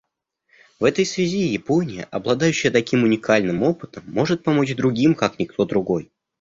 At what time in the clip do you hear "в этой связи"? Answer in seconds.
0.79-1.47